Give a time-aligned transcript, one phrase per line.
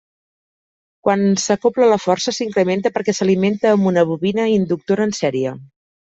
[1.07, 5.55] Quan s'acobla la força s'incrementa perquè s'alimenta amb una bobina inductora en sèrie.